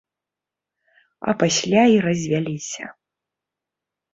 [1.29, 2.85] А пасля і развяліся.